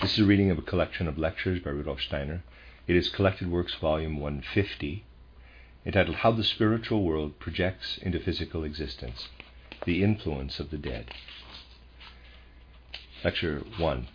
[0.00, 2.44] This is a reading of a collection of lectures by Rudolf Steiner.
[2.86, 5.04] It is Collected Works, Volume 150,
[5.84, 9.26] entitled How the Spiritual World Projects into Physical Existence
[9.86, 11.10] The Influence of the Dead.
[13.24, 14.06] Lecture 1.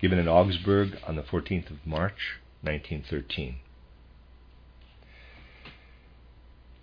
[0.00, 3.56] Given in Augsburg on the 14th of March, 1913.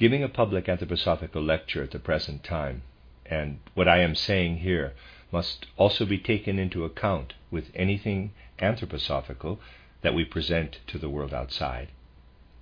[0.02, 2.82] Giving a public anthroposophical lecture at the present time,
[3.24, 4.94] and what I am saying here
[5.32, 9.60] must also be taken into account with anything anthroposophical
[10.02, 11.90] that we present to the world outside,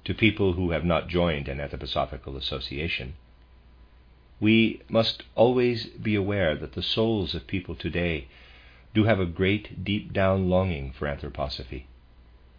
[0.03, 3.13] to people who have not joined an anthroposophical association.
[4.41, 8.27] We must always be aware that the souls of people today
[8.93, 11.85] do have a great deep down longing for anthroposophy,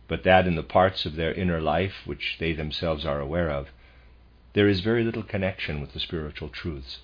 [0.09, 3.69] but that in the parts of their inner life which they themselves are aware of,
[4.53, 6.99] there is very little connection with the spiritual truths.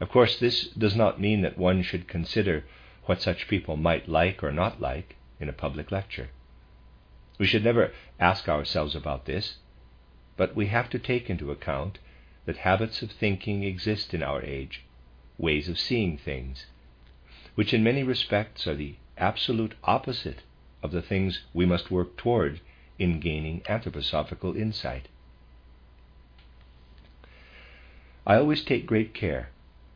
[0.00, 2.64] Of course, this does not mean that one should consider
[3.04, 6.28] what such people might like or not like in a public lecture.
[7.38, 9.56] We should never ask ourselves about this,
[10.36, 11.98] but we have to take into account
[12.46, 14.84] that habits of thinking exist in our age,
[15.38, 16.66] ways of seeing things,
[17.54, 20.42] which in many respects are the absolute opposite
[20.82, 22.60] of the things we must work toward
[22.98, 25.08] in gaining anthroposophical insight.
[28.26, 29.50] I always take great care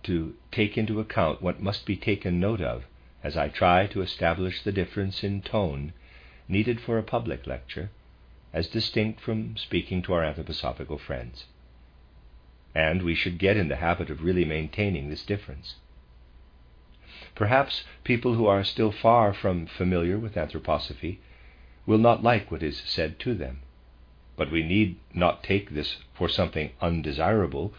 [0.04, 2.84] to take into account what must be taken note of
[3.24, 5.92] as I try to establish the difference in tone
[6.46, 7.90] needed for a public lecture,
[8.52, 11.46] as distinct from speaking to our anthroposophical friends.
[12.72, 15.74] And we should get in the habit of really maintaining this difference.
[17.34, 21.18] Perhaps people who are still far from familiar with anthroposophy
[21.84, 23.62] will not like what is said to them,
[24.36, 27.74] but we need not take this for something undesirable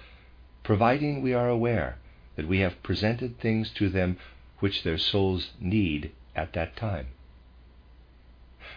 [0.71, 1.97] providing we are aware
[2.37, 4.17] that we have presented things to them
[4.59, 7.07] which their souls need at that time.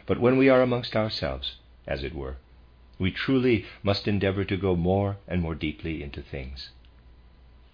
[0.05, 1.55] But when we are amongst ourselves,
[1.87, 2.39] as it were,
[2.99, 6.71] we truly must endeavor to go more and more deeply into things.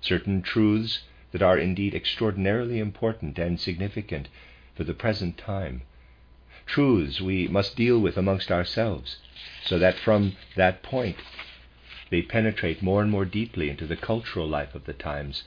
[0.02, 1.02] Certain truths
[1.32, 4.28] that are indeed extraordinarily important and significant
[4.74, 5.80] for the present time.
[6.66, 9.16] Truths we must deal with amongst ourselves,
[9.64, 11.16] so that from that point
[12.10, 15.44] they penetrate more and more deeply into the cultural life of the times,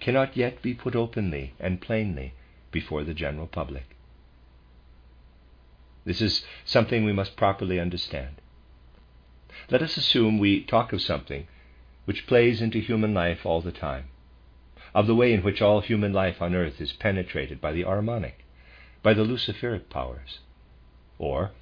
[0.00, 2.32] cannot yet be put openly and plainly
[2.70, 3.96] before the general public.
[6.04, 8.40] This is something we must properly understand.
[9.70, 11.46] Let us assume we talk of something
[12.04, 14.06] which plays into human life all the time,
[14.94, 18.44] of the way in which all human life on earth is penetrated by the Ahrimanic,
[19.02, 20.40] by the Luciferic powers,
[21.18, 21.52] or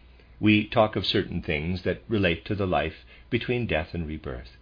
[0.41, 4.56] we talk of certain things that relate to the life between death and rebirth.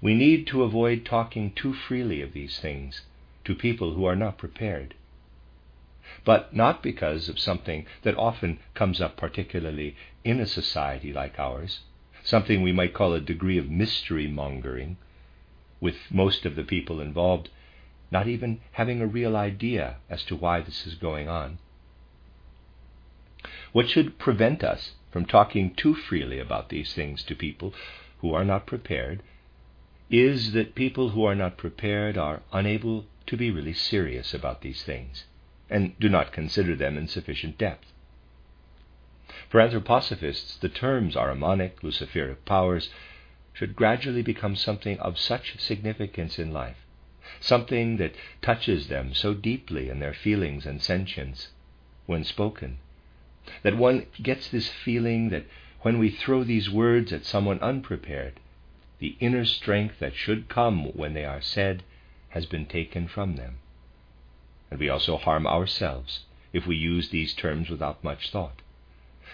[0.00, 3.02] We need to avoid talking too freely of these things
[3.44, 4.94] to people who are not prepared.
[6.24, 11.80] But not because of something that often comes up, particularly in a society like ours,
[12.22, 14.98] something we might call a degree of mystery mongering,
[15.80, 17.48] with most of the people involved
[18.10, 21.58] not even having a real idea as to why this is going on.
[23.72, 27.74] What should prevent us from talking too freely about these things to people
[28.20, 29.22] who are not prepared
[30.08, 34.82] is that people who are not prepared are unable to be really serious about these
[34.84, 35.26] things
[35.68, 37.92] and do not consider them in sufficient depth.
[39.50, 42.88] For anthroposophists, the terms Ahrimanic, Luciferic powers
[43.52, 46.86] should gradually become something of such significance in life,
[47.38, 51.48] something that touches them so deeply in their feelings and sentience
[52.06, 52.78] when spoken
[53.62, 55.46] that one gets this feeling that
[55.82, 58.40] when we throw these words at someone unprepared,
[58.98, 61.82] the inner strength that should come when they are said
[62.30, 63.58] has been taken from them.
[64.70, 66.20] And we also harm ourselves
[66.52, 68.62] if we use these terms without much thought,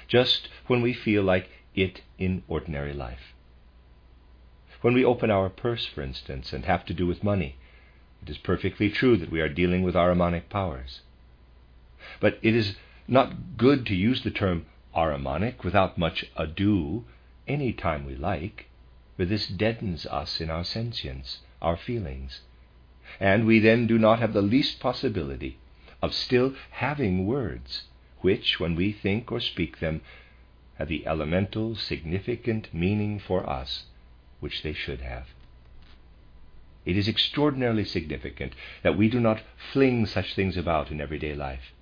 [0.06, 3.34] just when we feel like it in ordinary life.
[4.80, 7.56] When we open our purse, for instance, and have to do with money,
[8.22, 11.00] it is perfectly true that we are dealing with our Ahrimanic powers.
[12.20, 17.04] But it is not good to use the term Ahrimanic without much ado
[17.46, 18.66] any time we like.
[19.16, 22.40] for this deadens us in our sentience, our feelings,
[23.20, 25.58] and we then do not have the least possibility
[26.02, 27.84] of still having words,
[28.20, 30.00] which, when we think or speak them,
[30.78, 33.84] have the elemental, significant meaning for us
[34.40, 35.28] which they should have.
[36.84, 39.42] It is extraordinarily significant that we do not
[39.72, 41.72] fling such things about in everyday life.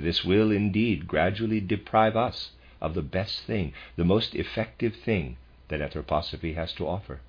[0.00, 5.36] This will indeed gradually deprive us of the best thing, the most effective thing
[5.68, 7.20] that anthroposophy has to offer.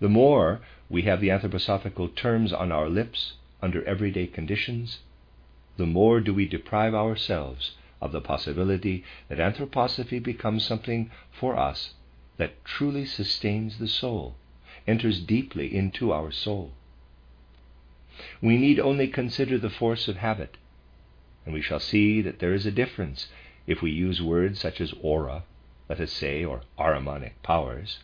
[0.00, 5.00] The more we have the anthroposophical terms on our lips under everyday conditions,
[5.76, 11.94] the more do we deprive ourselves of the possibility that anthroposophy becomes something for us
[12.36, 14.34] that truly sustains the soul,
[14.86, 16.72] enters deeply into our soul.
[18.40, 20.56] We need only consider the force of habit,
[21.44, 23.28] and we shall see that there is a difference
[23.66, 25.44] if we use words such as aura,
[25.88, 27.98] let us say, or Ahrimanic powers,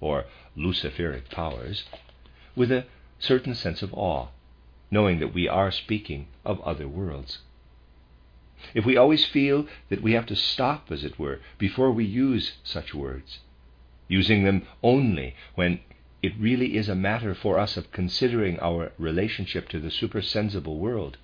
[0.00, 0.24] or
[0.56, 1.84] Luciferic powers,
[2.54, 2.84] with a
[3.18, 4.28] certain sense of awe,
[4.90, 7.38] knowing that we are speaking of other worlds.
[8.74, 12.58] If we always feel that we have to stop, as it were, before we use
[12.62, 13.40] such words,
[14.08, 15.80] using them only when
[16.22, 21.16] it really is a matter for us of considering our relationship to the supersensible world,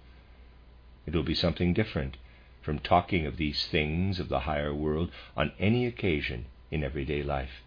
[1.09, 2.19] it will be something different
[2.61, 7.63] from talking of these things of the higher world on any occasion in everyday life,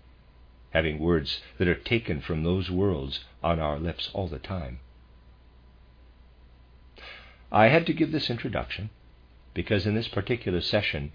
[0.69, 4.79] having words that are taken from those worlds on our lips all the time.
[7.51, 8.91] I had to give this introduction
[9.55, 11.11] because in this particular session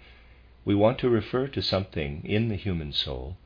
[0.65, 3.37] we want to refer to something in the human soul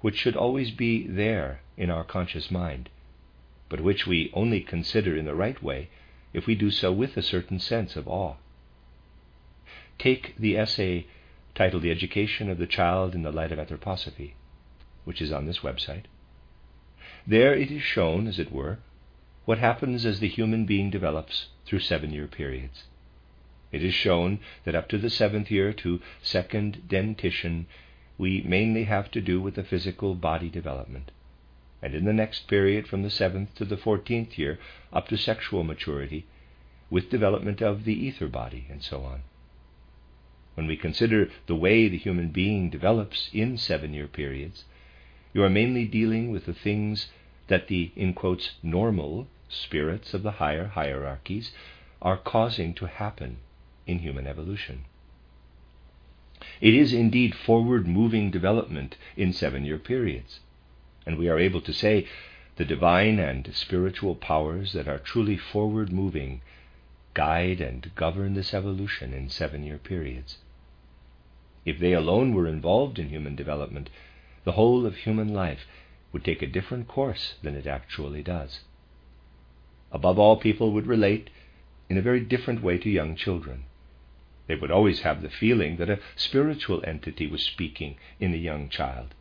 [0.00, 2.88] which should always be there in our conscious mind,
[3.68, 5.90] but which we only consider in the right way
[6.32, 8.36] if we do so with a certain sense of awe.
[9.98, 11.06] Take the essay
[11.54, 14.32] titled The Education of the Child in the Light of Anthroposophy,
[15.04, 16.04] which is on this website.
[17.26, 18.78] There it is shown, as it were,
[19.44, 22.84] what happens as the human being develops through seven year periods.
[23.72, 27.66] It is shown that up to the seventh year to second dentition,
[28.18, 31.10] we mainly have to do with the physical body development.
[31.82, 34.58] And in the next period, from the seventh to the fourteenth year,
[34.92, 36.26] up to sexual maturity,
[36.90, 39.22] with development of the ether body, and so on.
[40.54, 44.64] When we consider the way the human being develops in seven year periods,
[45.32, 47.06] you are mainly dealing with the things
[47.46, 51.52] that the, in quotes, normal spirits of the higher hierarchies
[52.02, 53.38] are causing to happen
[53.86, 54.84] in human evolution.
[56.60, 60.40] It is indeed forward moving development in seven year periods,
[61.06, 62.06] and we are able to say
[62.56, 66.42] the divine and spiritual powers that are truly forward moving
[67.14, 70.38] guide and govern this evolution in seven year periods.
[71.64, 73.90] If they alone were involved in human development,
[74.44, 75.66] the whole of human life
[76.12, 78.60] would take a different course than it actually does.
[79.92, 81.30] Above all, people would relate
[81.88, 83.64] in a very different way to young children.
[84.46, 88.68] They would always have the feeling that a spiritual entity was speaking in the young
[88.68, 89.14] child.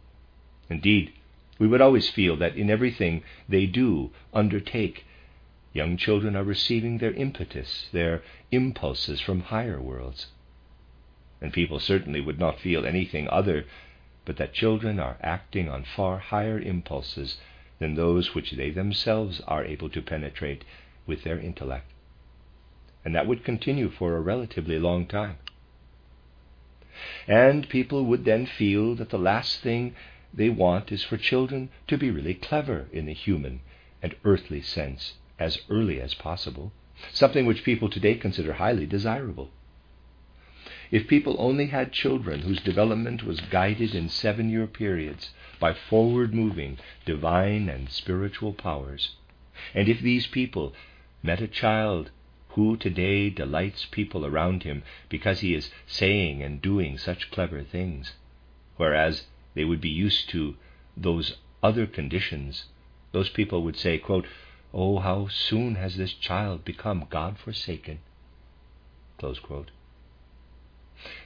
[0.70, 1.14] Indeed,
[1.60, 5.06] we would always feel that in everything they do, undertake,
[5.74, 10.28] young children are receiving their impetus, their impulses from higher worlds.
[11.42, 13.66] And people certainly would not feel anything other
[14.26, 17.38] but that children are acting on far higher impulses
[17.80, 20.64] than those which they themselves are able to penetrate
[21.06, 21.92] with their intellect
[23.04, 25.38] and that would continue for a relatively long time.
[27.28, 29.95] And people would then feel that the last thing
[30.33, 33.62] they want is for children to be really clever in the human
[34.02, 36.71] and earthly sense as early as possible,
[37.12, 39.50] something which people today consider highly desirable.
[40.92, 46.33] If people only had children whose development was guided in seven year periods by forward
[46.33, 49.16] moving divine and spiritual powers,
[49.74, 50.74] and if these people
[51.21, 52.12] met a child
[52.50, 58.14] who today delights people around him because he is saying and doing such clever things,
[58.78, 60.56] whereas they would be used to
[60.96, 62.66] those other conditions,
[63.12, 64.28] those people would say, quote,
[64.74, 68.00] Oh, how soon has this child become God forsaken?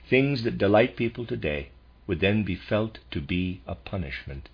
[0.10, 1.70] Things that delight people today
[2.08, 4.50] would then be felt to be a punishment.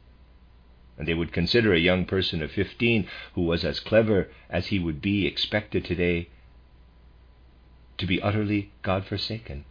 [0.98, 4.80] And they would consider a young person of fifteen who was as clever as he
[4.80, 6.30] would be expected today
[7.98, 9.66] to be utterly God forsaken.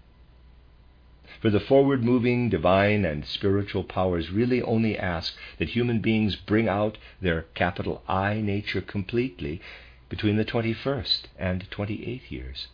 [1.41, 6.69] For the forward moving divine and spiritual powers really only ask that human beings bring
[6.69, 9.61] out their capital I nature completely
[10.09, 12.69] between the 21st and 28th years.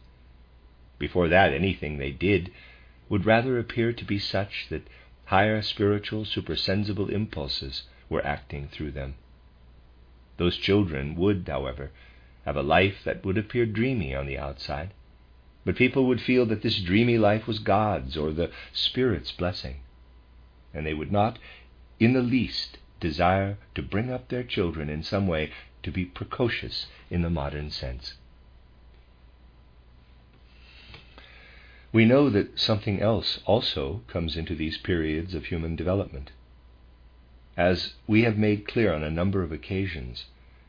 [1.01, 2.53] Before that, anything they did
[3.09, 4.87] would rather appear to be such that
[5.25, 9.17] higher spiritual, supersensible impulses were acting through them.
[10.37, 11.91] Those children would, however,
[12.45, 14.91] have a life that would appear dreamy on the outside,
[15.65, 19.77] but people would feel that this dreamy life was God's or the Spirit's blessing,
[20.75, 21.39] and they would not
[21.99, 25.51] in the least desire to bring up their children in some way
[25.83, 28.15] to be precocious in the modern sense.
[31.93, 36.33] We know that something else also comes into these periods of human development.
[37.57, 40.25] As we have made clear on a number of occasions,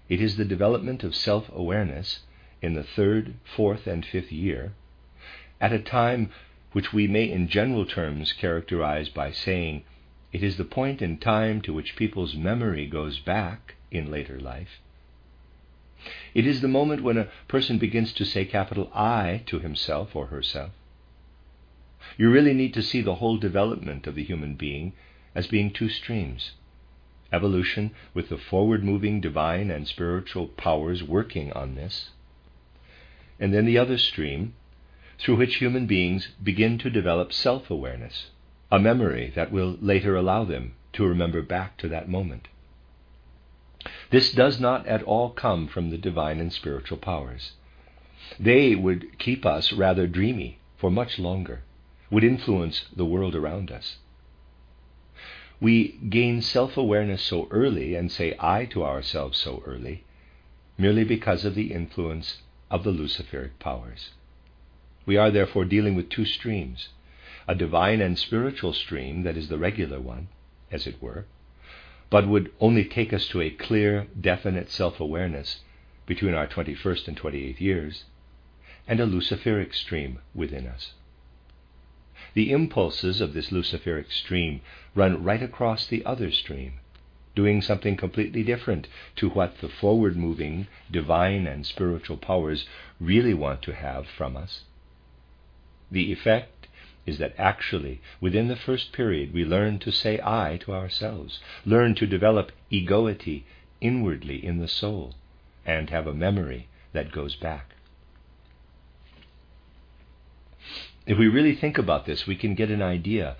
[0.07, 2.19] it is the development of self awareness
[2.61, 4.73] in the third, fourth, and fifth year,
[5.59, 6.29] at a time
[6.71, 9.83] which we may in general terms characterize by saying
[10.33, 14.81] it is the point in time to which people's memory goes back in later life.
[16.33, 20.27] It is the moment when a person begins to say capital I to himself or
[20.27, 20.71] herself.
[22.17, 24.93] You really need to see the whole development of the human being
[25.33, 26.51] as being two streams
[27.31, 32.11] evolution with the forward moving divine and spiritual powers working on this,
[33.39, 34.53] and then the other stream
[35.19, 38.31] through which human beings begin to develop self awareness,
[38.71, 42.47] a memory that will later allow them to remember back to that moment.
[44.11, 47.53] This does not at all come from the divine and spiritual powers.
[48.39, 51.61] They would keep us rather dreamy for much longer
[52.09, 53.97] would influence the world around us.
[55.59, 60.03] We gain self awareness so early and say I to ourselves so early
[60.77, 64.11] merely because of the influence of the Luciferic powers.
[65.05, 66.89] We are therefore dealing with two streams
[67.47, 70.29] a divine and spiritual stream that is the regular one,
[70.71, 71.25] as it were,
[72.09, 75.61] but would only take us to a clear, definite self awareness
[76.07, 78.05] between our 21st and 28th years,
[78.87, 80.93] and a Luciferic stream within us.
[82.33, 84.61] The impulses of this Luciferic stream
[84.95, 86.79] run right across the other stream,
[87.35, 92.67] doing something completely different to what the forward moving divine and spiritual powers
[92.99, 94.63] really want to have from us.
[95.91, 96.67] The effect
[97.05, 101.93] is that actually, within the first period, we learn to say I to ourselves, learn
[101.95, 103.45] to develop egoity
[103.79, 105.13] inwardly in the soul,
[105.65, 107.75] and have a memory that goes back.
[111.05, 113.35] If we really think about this, we can get an idea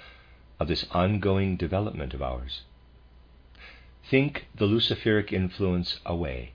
[0.60, 2.62] of this ongoing development of ours.
[4.08, 6.52] Think the Luciferic influence away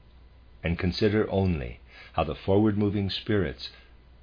[0.62, 1.80] and consider only
[2.12, 3.70] how the forward moving spirits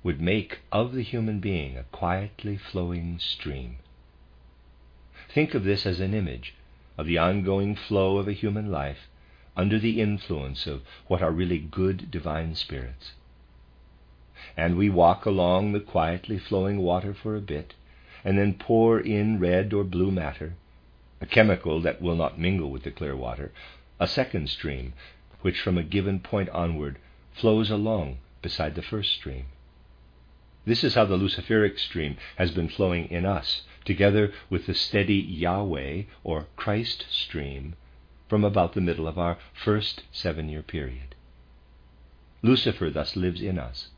[0.07, 3.75] would make of the human being a quietly flowing stream.
[5.27, 6.55] Think of this as an image
[6.97, 9.09] of the ongoing flow of a human life
[9.57, 13.11] under the influence of what are really good divine spirits
[14.55, 17.73] and we walk along the quietly flowing water for a bit,
[18.23, 20.53] and then pour in red or blue matter,
[21.19, 23.51] a chemical that will not mingle with the clear water,
[23.99, 24.93] a second stream,
[25.41, 26.97] which from a given point onward
[27.33, 29.45] flows along beside the first stream.
[30.67, 35.15] This is how the Luciferic stream has been flowing in us, together with the steady
[35.15, 37.75] Yahweh or Christ stream
[38.27, 41.15] from about the middle of our first seven year period.
[42.41, 43.91] Lucifer thus lives in us.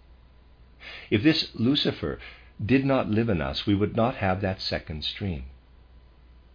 [1.10, 2.20] If this Lucifer
[2.64, 5.46] did not live in us, we would not have that second stream.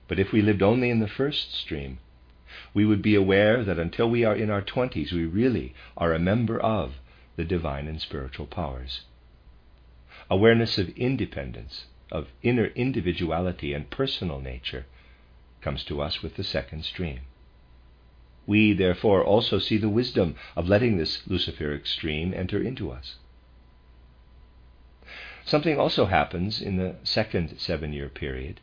[0.06, 1.98] But if we lived only in the first stream,
[2.72, 6.20] we would be aware that until we are in our twenties, we really are a
[6.20, 7.00] member of
[7.34, 9.00] the divine and spiritual powers.
[10.30, 14.86] Awareness of independence, of inner individuality and personal nature,
[15.60, 17.20] comes to us with the second stream.
[18.46, 23.16] We, therefore, also see the wisdom of letting this Luciferic stream enter into us.
[25.44, 28.60] Something also happens in the second seven year period,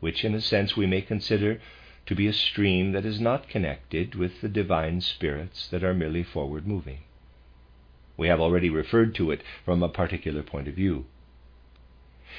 [0.00, 1.60] which in a sense we may consider
[2.06, 6.22] to be a stream that is not connected with the divine spirits that are merely
[6.22, 7.00] forward moving.
[8.16, 11.06] We have already referred to it from a particular point of view.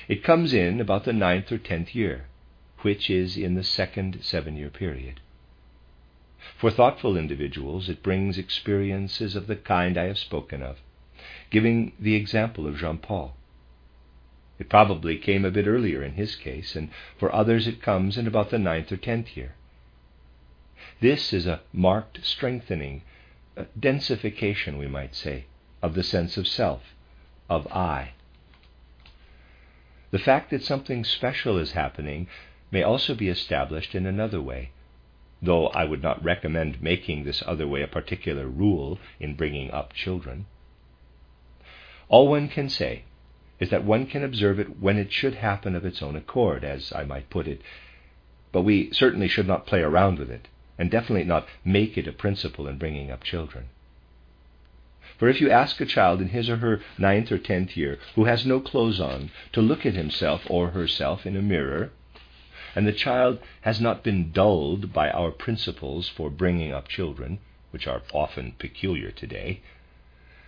[0.07, 2.27] It comes in about the ninth or tenth year,
[2.81, 5.19] which is in the second seven year period.
[6.57, 10.79] For thoughtful individuals, it brings experiences of the kind I have spoken of,
[11.49, 13.35] giving the example of Jean Paul.
[14.59, 18.27] It probably came a bit earlier in his case, and for others it comes in
[18.27, 19.55] about the ninth or tenth year.
[21.01, 23.01] This is a marked strengthening,
[23.57, 25.45] a densification, we might say,
[25.81, 26.81] of the sense of self,
[27.49, 28.11] of I.
[30.11, 32.27] The fact that something special is happening
[32.71, 34.71] may also be established in another way,
[35.41, 39.93] though I would not recommend making this other way a particular rule in bringing up
[39.93, 40.45] children.
[42.07, 43.03] All one can say
[43.59, 46.91] is that one can observe it when it should happen of its own accord, as
[46.93, 47.61] I might put it,
[48.51, 52.11] but we certainly should not play around with it, and definitely not make it a
[52.11, 53.69] principle in bringing up children.
[55.17, 58.25] For if you ask a child in his or her ninth or tenth year who
[58.25, 61.91] has no clothes on to look at himself or herself in a mirror,
[62.75, 67.39] and the child has not been dulled by our principles for bringing up children,
[67.71, 69.61] which are often peculiar today,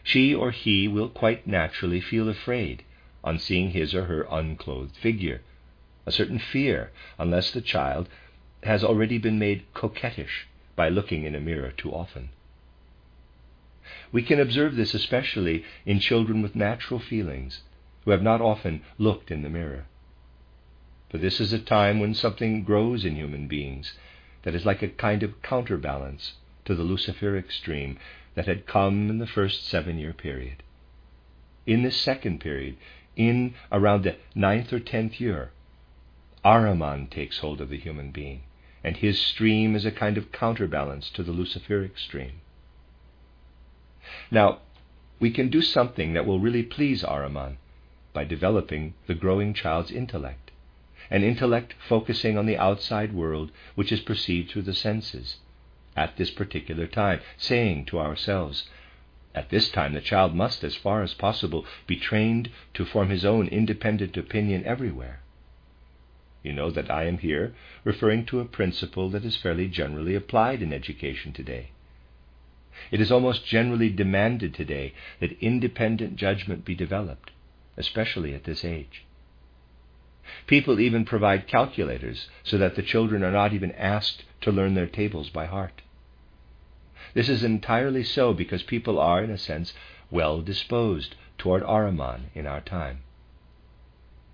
[0.04, 2.84] she or he will quite naturally feel afraid
[3.24, 5.40] on seeing his or her unclothed figure,
[6.06, 8.10] a certain fear, unless the child
[8.64, 10.46] has already been made coquettish
[10.76, 12.28] by looking in a mirror too often.
[14.12, 17.62] We can observe this especially in children with natural feelings
[18.06, 19.86] who have not often looked in the mirror.
[21.10, 23.98] For this is a time when something grows in human beings
[24.44, 26.34] that is like a kind of counterbalance
[26.66, 27.98] to the Luciferic stream
[28.36, 30.64] that had come in the first seven year period.
[31.66, 32.78] In this second period,
[33.16, 35.52] in around the ninth or tenth year,
[36.46, 38.44] Ahriman takes hold of the human being,
[38.84, 42.40] and his stream is a kind of counterbalance to the Luciferic stream.
[44.32, 44.60] Now,
[45.20, 47.58] we can do something that will really please Ahriman
[48.14, 50.52] by developing the growing child's intellect,
[51.10, 55.38] an intellect focusing on the outside world which is perceived through the senses
[55.96, 58.70] at this particular time, saying to ourselves,
[59.34, 63.26] at this time the child must, as far as possible, be trained to form his
[63.26, 65.22] own independent opinion everywhere.
[66.44, 70.62] You know that I am here referring to a principle that is fairly generally applied
[70.62, 71.72] in education today.
[72.92, 77.32] It is almost generally demanded today that independent judgment be developed,
[77.76, 79.06] especially at this age.
[80.46, 84.88] People even provide calculators so that the children are not even asked to learn their
[84.88, 85.82] tables by heart.
[87.14, 89.74] This is entirely so because people are, in a sense,
[90.12, 93.00] well disposed toward Ahriman in our time.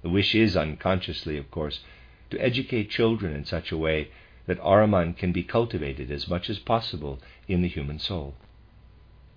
[0.01, 1.79] The wish is unconsciously, of course,
[2.29, 4.09] to educate children in such a way
[4.45, 8.35] that Ahriman can be cultivated as much as possible in the human soul.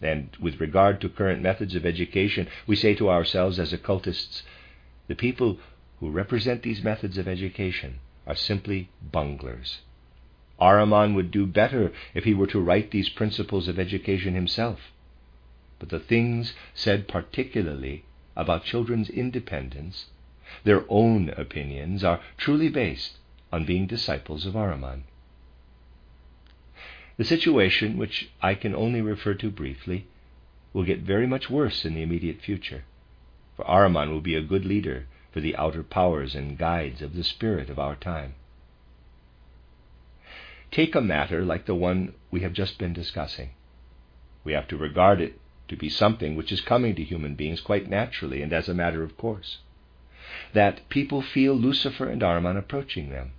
[0.02, 4.42] And with regard to current methods of education, we say to ourselves as occultists,
[5.06, 5.58] the people
[6.00, 9.80] who represent these methods of education are simply bunglers.
[10.60, 14.92] Ahriman would do better if he were to write these principles of education himself.
[15.78, 20.06] But the things said particularly about children's independence,
[20.64, 23.18] their own opinions, are truly based
[23.56, 25.04] on being disciples of Ahriman.
[27.16, 30.08] The situation, which I can only refer to briefly,
[30.74, 32.84] will get very much worse in the immediate future,
[33.56, 37.24] for Ahriman will be a good leader for the outer powers and guides of the
[37.24, 38.34] spirit of our time.
[40.70, 43.50] Take a matter like the one we have just been discussing.
[44.44, 47.88] We have to regard it to be something which is coming to human beings quite
[47.88, 49.60] naturally and as a matter of course.
[50.52, 53.32] That people feel Lucifer and Ahriman approaching them,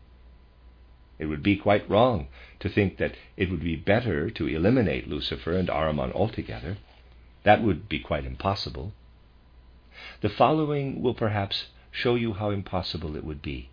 [1.20, 2.28] it would be quite wrong
[2.60, 6.78] to think that it would be better to eliminate Lucifer and Ahriman altogether.
[7.44, 8.94] That would be quite impossible.
[10.22, 13.70] The following will perhaps show you how impossible it would be.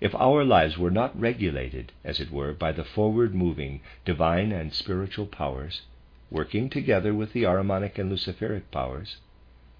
[0.00, 4.72] If our lives were not regulated, as it were, by the forward moving divine and
[4.72, 5.82] spiritual powers,
[6.30, 9.16] working together with the Ahrimanic and Luciferic powers,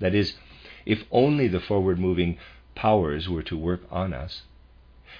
[0.01, 0.37] that is,
[0.85, 2.37] if only the forward moving
[2.75, 4.43] powers were to work on us,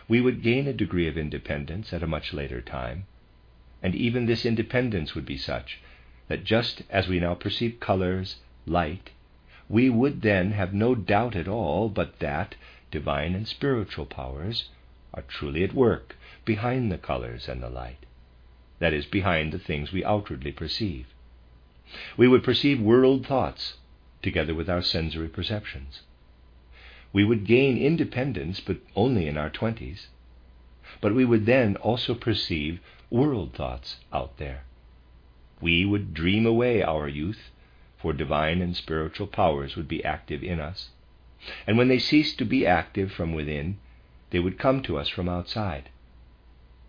[0.07, 3.07] we would gain a degree of independence at a much later time,
[3.83, 5.81] and even this independence would be such
[6.29, 9.11] that just as we now perceive colors, light,
[9.68, 12.55] we would then have no doubt at all but that
[12.90, 14.68] divine and spiritual powers
[15.14, 18.05] are truly at work behind the colors and the light,
[18.79, 21.07] that is, behind the things we outwardly perceive.
[22.16, 23.79] We would perceive world thoughts
[24.22, 26.03] together with our sensory perceptions.
[27.12, 30.09] We would gain independence, but only in our twenties.
[31.01, 34.64] But we would then also perceive world thoughts out there.
[35.61, 37.51] We would dream away our youth,
[37.97, 40.90] for divine and spiritual powers would be active in us.
[41.66, 43.79] And when they ceased to be active from within,
[44.31, 45.88] they would come to us from outside.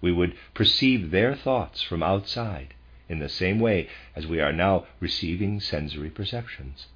[0.02, 2.74] We would perceive their thoughts from outside
[3.08, 6.88] in the same way as we are now receiving sensory perceptions.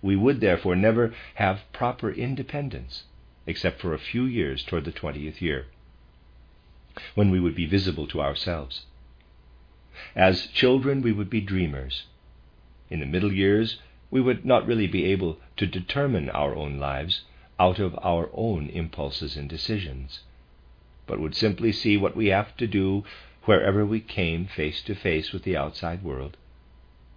[0.00, 3.02] We would therefore never have proper independence,
[3.48, 5.66] except for a few years toward the twentieth year,
[7.16, 8.86] when we would be visible to ourselves.
[10.14, 12.04] As children, we would be dreamers.
[12.88, 17.24] In the middle years, we would not really be able to determine our own lives
[17.58, 20.20] out of our own impulses and decisions,
[21.08, 23.02] but would simply see what we have to do
[23.46, 26.36] wherever we came face to face with the outside world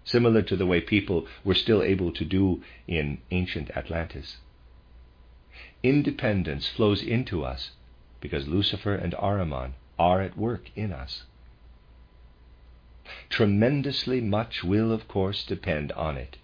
[0.04, 4.38] similar to the way people were still able to do in ancient Atlantis.
[5.84, 7.72] Independence flows into us
[8.20, 11.24] because Lucifer and Ahriman are at work in us.
[13.30, 16.38] Tremendously much will, of course, depend on it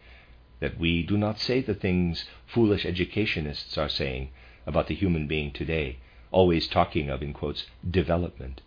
[0.59, 4.29] that we do not say the things foolish educationists are saying
[4.65, 5.97] about the human being today,
[6.31, 8.61] always talking of, in quotes, development,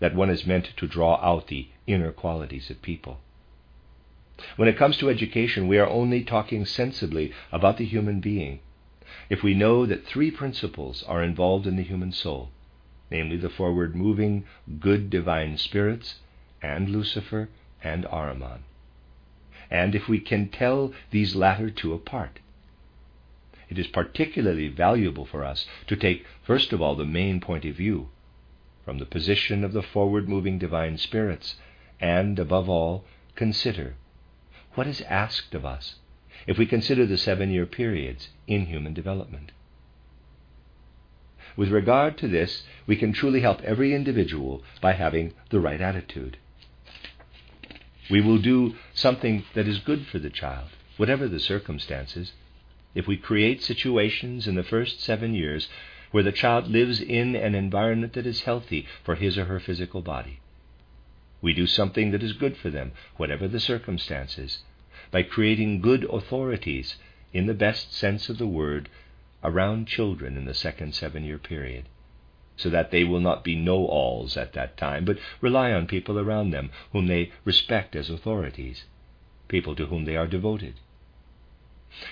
[0.00, 3.20] that one is meant to draw out the inner qualities of people.
[4.54, 8.60] When it comes to education, we are only talking sensibly about the human being
[9.28, 12.50] if we know that three principles are involved in the human soul,
[13.10, 14.44] namely the forward moving,
[14.78, 16.20] good divine spirits,
[16.62, 17.48] and Lucifer
[17.82, 18.60] and Ahriman.
[19.70, 22.38] And if we can tell these latter two apart,
[23.68, 27.74] it is particularly valuable for us to take, first of all, the main point of
[27.74, 28.08] view
[28.84, 31.56] from the position of the forward moving divine spirits,
[32.00, 33.96] and, above all, consider
[34.78, 35.96] what is asked of us
[36.46, 39.50] if we consider the seven year periods in human development.
[41.56, 46.36] With regard to this, we can truly help every individual by having the right attitude.
[48.08, 52.30] We will do something that is good for the child, whatever the circumstances,
[52.94, 55.68] if we create situations in the first seven years
[56.12, 60.02] where the child lives in an environment that is healthy for his or her physical
[60.02, 60.38] body.
[61.40, 64.64] We do something that is good for them, whatever the circumstances,
[65.12, 66.96] by creating good authorities,
[67.32, 68.88] in the best sense of the word,
[69.44, 71.84] around children in the second seven year period,
[72.56, 76.18] so that they will not be know alls at that time, but rely on people
[76.18, 78.84] around them whom they respect as authorities,
[79.46, 80.74] people to whom they are devoted.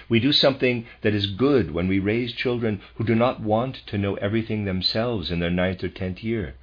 [0.09, 3.99] We do something that is good when we raise children who do not want to
[3.99, 6.55] know everything themselves in their ninth or tenth year,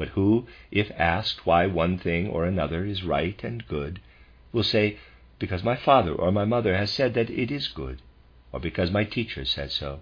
[0.00, 4.00] but who, if asked why one thing or another is right and good,
[4.50, 4.96] will say,
[5.38, 8.00] because my father or my mother has said that it is good,
[8.50, 10.00] or because my teacher said so.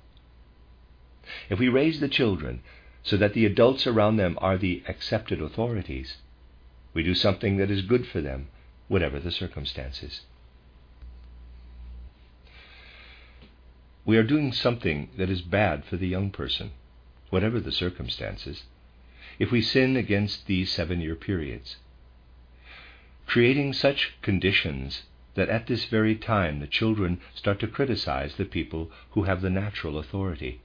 [1.51, 2.63] If we raise the children
[3.03, 6.19] so that the adults around them are the accepted authorities,
[6.95, 8.51] we do something that is good for them,
[8.87, 10.21] whatever the circumstances.
[14.05, 16.71] We are doing something that is bad for the young person,
[17.31, 18.63] whatever the circumstances,
[19.39, 21.77] if we sin against these seven year periods.
[23.27, 28.91] Creating such conditions that at this very time the children start to criticize the people
[29.11, 30.61] who have the natural authority,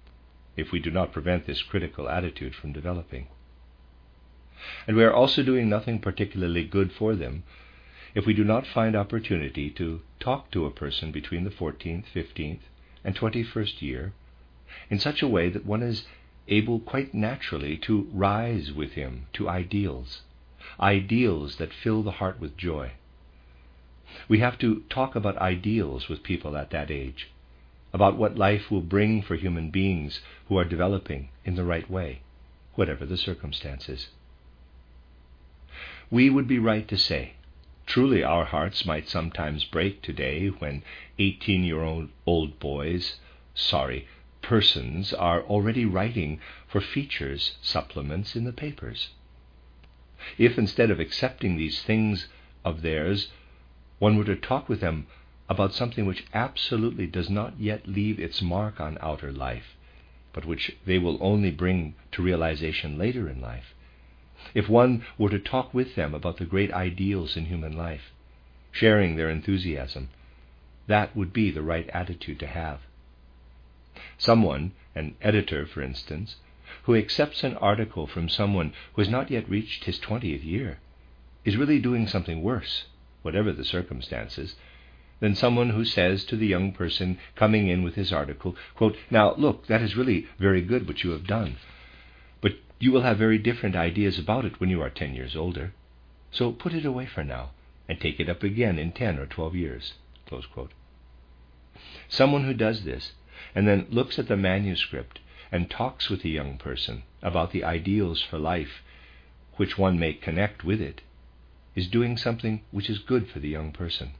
[0.56, 3.28] if we do not prevent this critical attitude from developing.
[4.88, 7.44] And we are also doing nothing particularly good for them
[8.16, 12.60] if we do not find opportunity to talk to a person between the 14th, 15th,
[13.04, 14.14] and 21st year
[14.90, 16.06] in such a way that one is
[16.48, 20.22] able quite naturally to rise with him to ideals,
[20.80, 22.92] ideals that fill the heart with joy.
[24.28, 27.30] We have to talk about ideals with people at that age,
[27.94, 32.22] about what life will bring for human beings who are developing in the right way,
[32.76, 34.10] whatever the circumstances.
[36.12, 37.34] We would be right to say,
[37.86, 40.84] truly our hearts might sometimes break today when
[41.18, 43.20] 18 year old boys,
[43.56, 44.08] sorry,
[44.44, 49.10] persons, are already writing for features supplements in the papers.
[50.38, 52.28] If instead of accepting these things
[52.64, 53.32] of theirs,
[54.00, 55.08] one were to talk with them
[55.50, 59.76] about something which absolutely does not yet leave its mark on outer life,
[60.32, 63.74] but which they will only bring to realization later in life.
[64.54, 68.12] If one were to talk with them about the great ideals in human life,
[68.72, 70.10] sharing their enthusiasm,
[70.88, 72.82] that would be the right attitude to have.
[74.18, 76.38] Someone, an editor for instance,
[76.84, 80.80] who accepts an article from someone who has not yet reached his twentieth year,
[81.46, 82.86] is really doing something worse
[83.24, 84.56] whatever the circumstances,
[85.20, 89.34] than someone who says to the young person coming in with his article, quote, Now,
[89.36, 91.56] look, that is really very good what you have done,
[92.42, 95.74] but you will have very different ideas about it when you are ten years older.
[96.32, 97.52] So put it away for now,
[97.88, 99.94] and take it up again in ten or twelve years.
[102.10, 103.14] Someone who does this,
[103.56, 105.20] and then looks at the manuscript
[105.52, 108.82] and talks with the young person about the ideals for life
[109.58, 111.02] which one may connect with it,
[111.76, 114.12] is doing something which is good for the young person.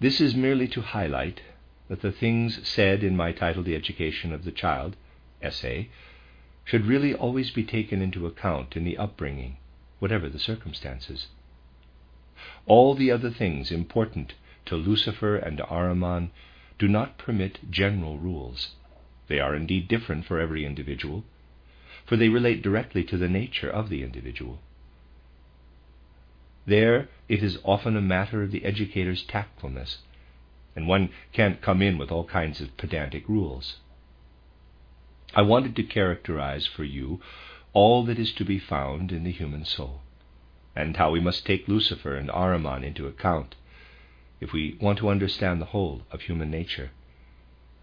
[0.00, 1.42] This is merely to highlight
[1.88, 4.96] that the things said in my title, The Education of the Child
[5.42, 5.88] essay,
[6.64, 9.56] should really always be taken into account in the upbringing,
[9.98, 11.26] whatever the circumstances.
[12.66, 14.34] All the other things important
[14.70, 16.30] to Lucifer and Ahriman
[16.78, 18.76] do not permit general rules.
[19.26, 21.24] They are indeed different for every individual,
[22.06, 24.60] for they relate directly to the nature of the individual.
[26.66, 29.98] There, it is often a matter of the educator's tactfulness,
[30.76, 33.78] and one can't come in with all kinds of pedantic rules.
[35.34, 37.20] I wanted to characterize for you
[37.72, 40.02] all that is to be found in the human soul,
[40.76, 43.56] and how we must take Lucifer and Ahriman into account
[44.40, 46.90] if we want to understand the whole of human nature.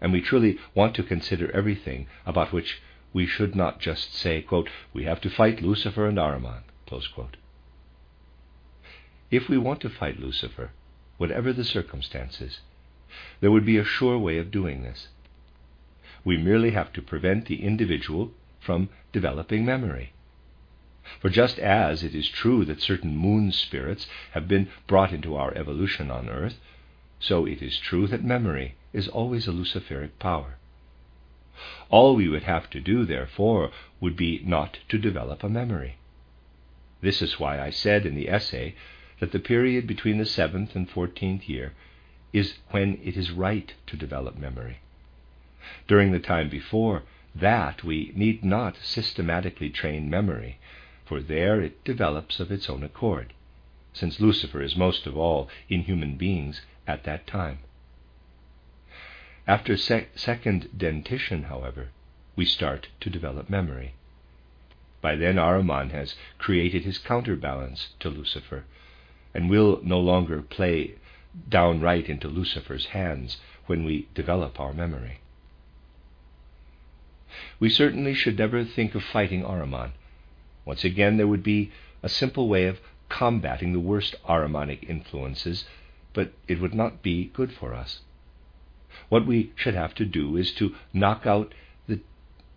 [0.00, 2.80] And we truly want to consider everything about which
[3.12, 6.62] we should not just say, quote, we have to fight Lucifer and Ahriman.
[9.30, 10.70] If we want to fight Lucifer,
[11.16, 12.60] whatever the circumstances,
[13.40, 15.08] there would be a sure way of doing this.
[16.24, 20.12] We merely have to prevent the individual from developing memory.
[21.20, 25.54] For just as it is true that certain moon spirits have been brought into our
[25.56, 26.60] evolution on earth,
[27.18, 30.58] so it is true that memory is always a Luciferic power.
[31.88, 35.96] All we would have to do, therefore, would be not to develop a memory.
[37.00, 38.74] This is why I said in the essay
[39.18, 41.72] that the period between the seventh and fourteenth year
[42.32, 44.80] is when it is right to develop memory.
[45.86, 47.02] During the time before
[47.34, 50.58] that, we need not systematically train memory,
[51.08, 53.32] for there it develops of its own accord,
[53.94, 57.60] since Lucifer is most of all in human beings at that time.
[59.46, 61.88] After sec- second dentition, however,
[62.36, 63.94] we start to develop memory.
[65.00, 68.64] By then, Ahriman has created his counterbalance to Lucifer
[69.32, 70.96] and will no longer play
[71.48, 75.20] downright into Lucifer's hands when we develop our memory.
[77.60, 79.92] We certainly should never think of fighting Ahriman.
[80.68, 81.70] Once again, there would be
[82.02, 82.78] a simple way of
[83.08, 85.64] combating the worst Ahrimanic influences,
[86.12, 88.02] but it would not be good for us.
[89.08, 91.54] What we should have to do is to knock out
[91.86, 92.00] the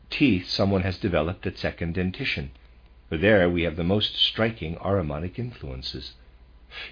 [0.09, 2.51] teeth someone has developed at second dentition,
[3.07, 6.11] for there we have the most striking Ahrimanic influences.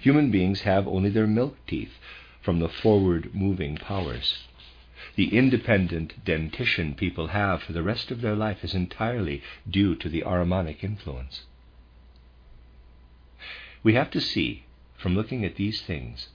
[0.00, 1.98] Human beings have only their milk teeth
[2.40, 4.38] from the forward moving powers.
[5.20, 10.08] The independent dentition people have for the rest of their life is entirely due to
[10.08, 11.44] the Ahrimanic influence.
[13.82, 14.64] We have to see,
[14.96, 16.30] from looking at these things,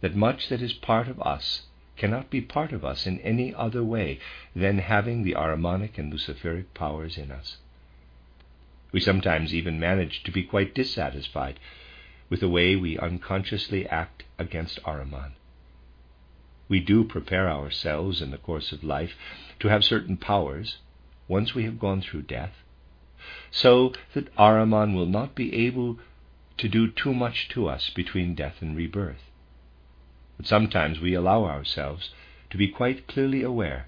[0.00, 1.66] that much that is part of us
[1.98, 4.18] cannot be part of us in any other way
[4.54, 7.58] than having the Ahrimanic and Luciferic powers in us.
[8.92, 11.60] We sometimes even manage to be quite dissatisfied
[12.30, 15.32] with the way we unconsciously act against Ahriman.
[16.68, 19.14] We do prepare ourselves in the course of life
[19.60, 20.78] to have certain powers
[21.28, 22.62] once we have gone through death,
[23.52, 25.98] so that Ahriman will not be able
[26.58, 29.30] to do too much to us between death and rebirth.
[30.36, 32.10] But sometimes we allow ourselves
[32.50, 33.86] to be quite clearly aware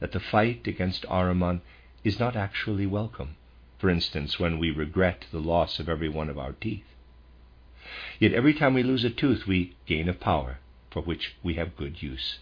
[0.00, 1.60] that the fight against Ahriman
[2.02, 3.36] is not actually welcome,
[3.78, 6.94] for instance, when we regret the loss of every one of our teeth.
[8.18, 10.58] Yet every time we lose a tooth, we gain a power
[10.90, 12.38] for which we have good use.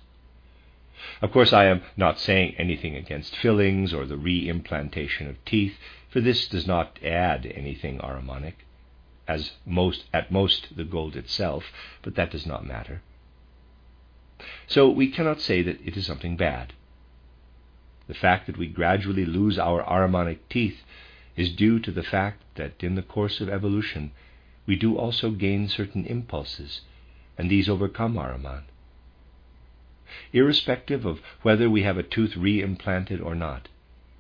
[1.21, 5.77] Of course, I am not saying anything against fillings or the reimplantation of teeth,
[6.09, 8.55] for this does not add anything Ahrimanic,
[9.27, 11.65] as most at most the gold itself,
[12.03, 13.03] but that does not matter.
[14.67, 16.75] So we cannot say that it is something bad.
[18.07, 20.85] The fact that we gradually lose our Ahrimanic teeth
[21.37, 24.13] is due to the fact that in the course of evolution
[24.67, 26.83] we do also gain certain impulses,
[27.37, 28.63] and these overcome Ahriman.
[30.33, 33.69] Irrespective of whether we have a tooth reimplanted or not,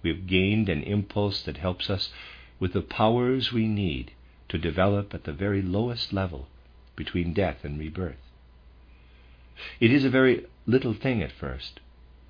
[0.02, 2.12] we have gained an impulse that helps us
[2.58, 4.12] with the powers we need
[4.48, 6.48] to develop at the very lowest level
[6.96, 8.16] between death and rebirth.
[9.80, 11.80] It is a very little thing at first,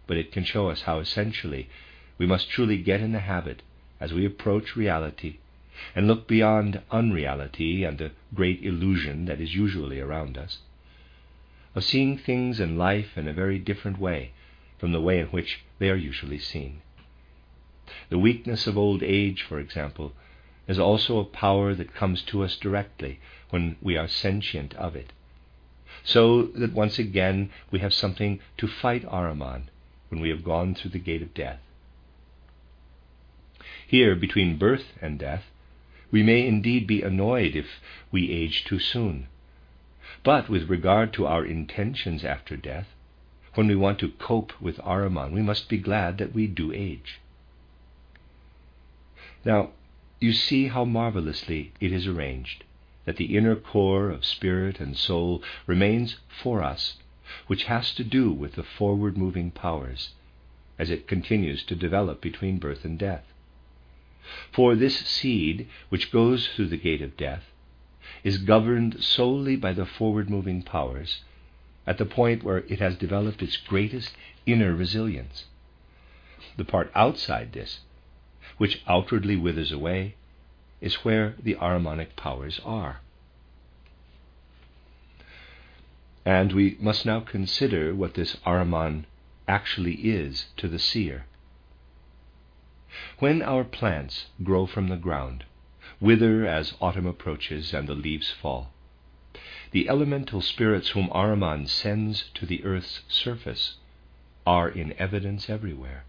[0.07, 1.69] but it can show us how essentially
[2.19, 3.63] we must truly get in the habit,
[3.99, 5.39] as we approach reality,
[5.95, 10.59] and look beyond unreality and the great illusion that is usually around us,
[11.75, 14.33] of seeing things in life in a very different way
[14.79, 16.81] from the way in which they are usually seen.
[18.11, 20.13] The weakness of old age, for example,
[20.67, 25.13] is also a power that comes to us directly when we are sentient of it,
[26.03, 29.65] so that once again we have something to fight Ahriman
[30.09, 31.61] when we have gone through the gate of death.
[33.87, 35.45] Here, between birth and death,
[36.11, 37.67] we may indeed be annoyed if
[38.11, 39.27] we age too soon.
[40.25, 42.89] But with regard to our intentions after death,
[43.55, 47.21] when we want to cope with Ahriman, we must be glad that we do age.
[49.45, 49.73] Now,
[50.21, 52.65] you see how marvelously it is arranged
[53.05, 56.97] that the inner core of spirit and soul remains for us,
[57.47, 60.15] which has to do with the forward moving powers,
[60.79, 63.27] as it continues to develop between birth and death.
[64.51, 67.45] For this seed, which goes through the gate of death,
[68.25, 71.21] is governed solely by the forward moving powers
[71.87, 75.45] at the point where it has developed its greatest inner resilience.
[76.57, 77.81] The part outside this,
[78.57, 80.15] which outwardly withers away,
[80.81, 83.01] is where the Ahrimanic powers are.
[86.25, 89.05] And we must now consider what this Ahriman
[89.47, 91.27] actually is to the seer.
[93.19, 95.45] When our plants grow from the ground,
[96.01, 98.73] wither as autumn approaches and the leaves fall,
[99.71, 103.77] the elemental spirits whom Ahriman sends to the earth's surface
[104.47, 106.05] are in evidence everywhere.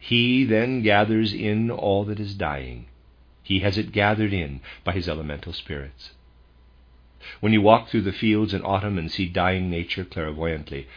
[0.00, 2.86] He then gathers in all that is dying.
[3.42, 6.12] He has it gathered in by his elemental spirits.
[7.40, 10.88] When you walk through the fields in autumn and see dying nature clairvoyantly,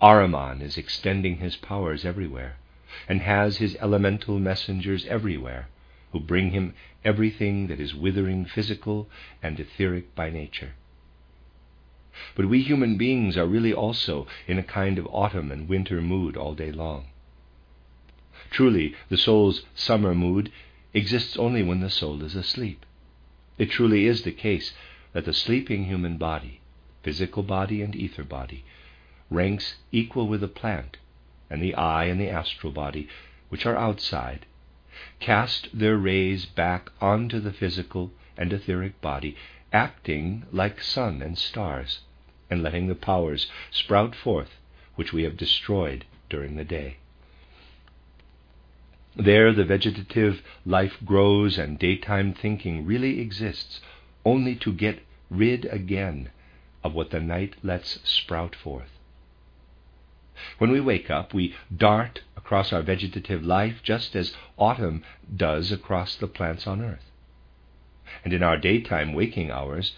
[0.00, 2.56] Ahriman is extending his powers everywhere,
[3.08, 5.68] and has his elemental messengers everywhere,
[6.12, 9.08] who bring him everything that is withering physical
[9.42, 10.74] and etheric by nature.
[12.34, 16.36] But we human beings are really also in a kind of autumn and winter mood
[16.36, 17.06] all day long.
[18.50, 20.50] Truly, the soul's summer mood
[20.94, 22.84] exists only when the soul is asleep.
[23.58, 24.72] It truly is the case
[25.12, 26.60] that the sleeping human body,
[27.02, 28.64] physical body and ether body,
[29.30, 30.96] ranks equal with the plant,
[31.50, 33.08] and the I and the astral body,
[33.48, 34.46] which are outside,
[35.20, 39.36] cast their rays back onto the physical and etheric body,
[39.72, 42.00] acting like sun and stars
[42.50, 44.58] and letting the powers sprout forth
[44.94, 46.96] which we have destroyed during the day.
[49.14, 53.80] There, the vegetative life grows, and daytime thinking really exists,
[54.24, 56.30] only to get rid again
[56.84, 58.97] of what the night lets sprout forth.
[60.58, 65.02] When we wake up, we dart across our vegetative life just as autumn
[65.34, 67.10] does across the plants on earth.
[68.24, 69.94] And in our daytime waking hours,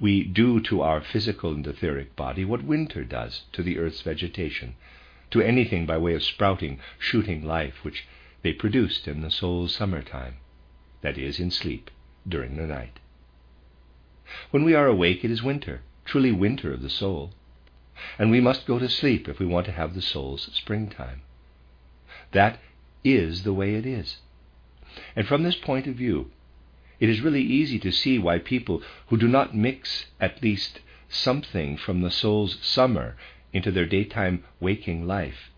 [0.00, 4.74] we do to our physical and etheric body what winter does to the earth's vegetation,
[5.30, 8.06] to anything by way of sprouting, shooting life which
[8.42, 10.34] they produced in the soul's summertime,
[11.02, 11.90] that is, in sleep,
[12.26, 12.98] during the night.
[14.50, 17.32] When we are awake, it is winter, truly winter of the soul,
[18.18, 21.22] and we must go to sleep if we want to have the soul's springtime.
[22.32, 22.58] That
[23.04, 24.18] is the way it is.
[25.16, 26.30] And from this point of view,
[27.00, 31.76] it is really easy to see why people who do not mix at least something
[31.76, 33.16] from the soul's summer
[33.52, 35.50] into their daytime waking life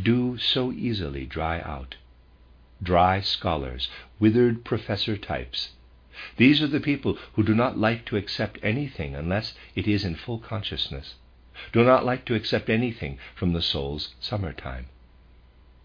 [0.00, 1.96] do so easily dry out.
[2.82, 3.88] Dry scholars,
[4.18, 5.70] withered professor types.
[6.36, 10.14] These are the people who do not like to accept anything unless it is in
[10.14, 11.14] full consciousness,
[11.72, 14.86] do not like to accept anything from the soul's summertime.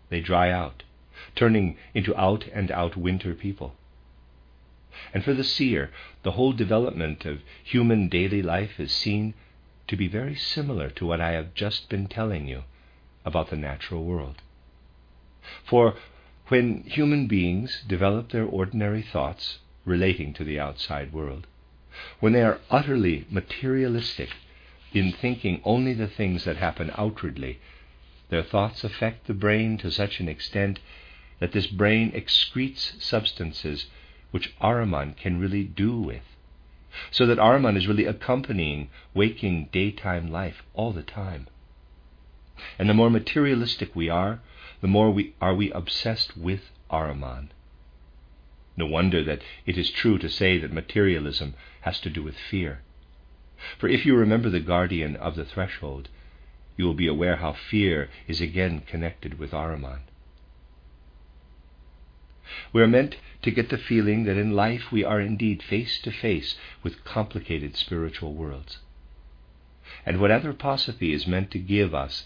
[0.09, 0.83] They dry out,
[1.35, 3.75] turning into out and out winter people.
[5.13, 9.33] And for the seer, the whole development of human daily life is seen
[9.87, 12.63] to be very similar to what I have just been telling you
[13.25, 14.41] about the natural world.
[15.65, 15.95] For
[16.47, 21.47] when human beings develop their ordinary thoughts relating to the outside world,
[22.19, 24.29] when they are utterly materialistic
[24.93, 27.59] in thinking only the things that happen outwardly,
[28.29, 30.79] their thoughts affect the brain to such an extent
[31.39, 33.87] that this brain excretes substances
[34.31, 36.23] which Ahriman can really do with.
[37.11, 41.47] So that Ahriman is really accompanying waking daytime life all the time.
[42.77, 44.41] And the more materialistic we are,
[44.81, 47.49] the more we are we obsessed with Ahriman.
[48.77, 52.81] No wonder that it is true to say that materialism has to do with fear.
[53.77, 56.09] For if you remember the guardian of the threshold,
[56.75, 60.01] you will be aware how fear is again connected with Ahriman.
[62.73, 66.11] We are meant to get the feeling that in life we are indeed face to
[66.11, 68.79] face with complicated spiritual worlds.
[70.05, 72.25] And what anthroposophy is meant to give us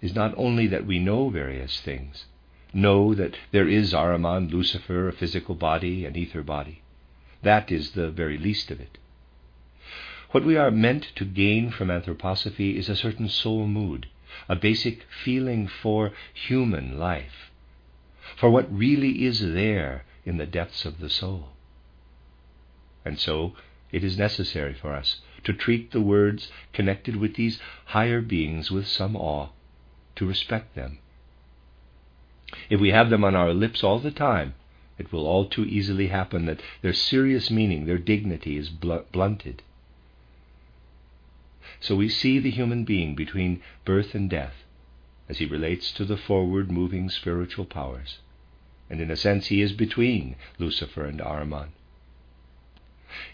[0.00, 2.26] is not only that we know various things,
[2.72, 6.82] know that there is Ahriman, Lucifer, a physical body, an ether body.
[7.42, 8.98] That is the very least of it.
[10.36, 14.06] What we are meant to gain from anthroposophy is a certain soul mood,
[14.50, 17.50] a basic feeling for human life,
[18.36, 21.52] for what really is there in the depths of the soul.
[23.02, 23.54] And so
[23.90, 28.86] it is necessary for us to treat the words connected with these higher beings with
[28.86, 29.48] some awe,
[30.16, 30.98] to respect them.
[32.68, 34.52] If we have them on our lips all the time,
[34.98, 39.62] it will all too easily happen that their serious meaning, their dignity is blunted.
[41.80, 44.64] So we see the human being between birth and death
[45.28, 48.18] as he relates to the forward moving spiritual powers
[48.88, 51.68] and in a sense he is between Lucifer and Ahriman.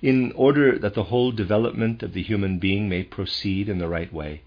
[0.00, 4.12] In order that the whole development of the human being may proceed in the right
[4.12, 4.42] way,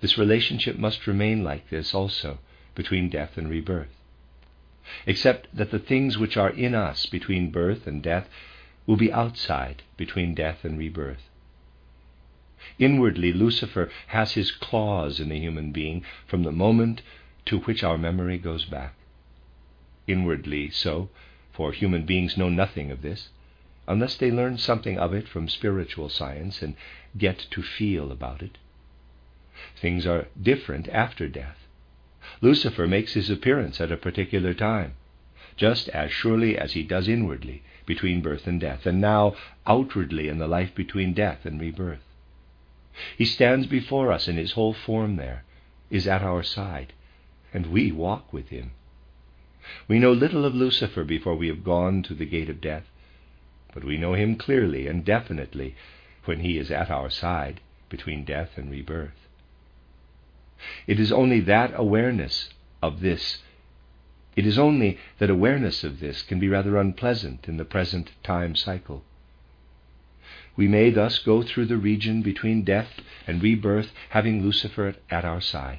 [0.00, 2.38] this relationship must remain like this also
[2.74, 3.94] between death and rebirth,
[5.06, 8.28] except that the things which are in us between birth and death
[8.86, 11.27] will be outside between death and rebirth.
[12.78, 17.00] Inwardly, Lucifer has his claws in the human being from the moment
[17.46, 18.94] to which our memory goes back.
[20.06, 21.08] Inwardly so,
[21.50, 23.30] for human beings know nothing of this,
[23.86, 26.74] unless they learn something of it from spiritual science and
[27.16, 28.58] get to feel about it.
[29.74, 31.66] Things are different after death.
[32.42, 34.92] Lucifer makes his appearance at a particular time,
[35.56, 39.34] just as surely as he does inwardly between birth and death, and now
[39.66, 42.02] outwardly in the life between death and rebirth.
[43.16, 45.44] He stands before us in his whole form there,
[45.90, 46.92] is at our side,
[47.52, 48.72] and we walk with him.
[49.86, 52.90] We know little of Lucifer before we have gone to the gate of death,
[53.74, 55.74] but we know him clearly and definitely
[56.24, 59.28] when he is at our side between death and rebirth.
[60.86, 62.50] It is only that awareness
[62.82, 63.42] of this,
[64.36, 68.54] it is only that awareness of this can be rather unpleasant in the present time
[68.54, 69.04] cycle.
[70.58, 75.40] We may thus go through the region between death and rebirth, having Lucifer at our
[75.40, 75.78] side.